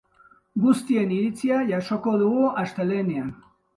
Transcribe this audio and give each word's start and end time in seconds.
Guztien 0.61 1.13
iritzia 1.17 1.59
jasoko 1.73 2.15
dugu 2.23 2.49
astelehenean. 2.63 3.29